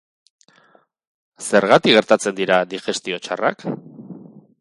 Zergatik 1.47 1.93
gertatzen 1.97 2.35
dira 2.39 2.57
digestio 2.73 3.21
txarrak? 3.29 3.67